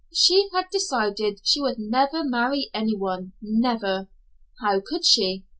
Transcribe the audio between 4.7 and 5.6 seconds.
could she!